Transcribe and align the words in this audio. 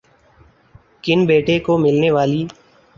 کن 1.03 1.19
بیٹے 1.27 1.55
کو 1.65 1.77
ملنے 1.77 2.09
والی 2.11 2.43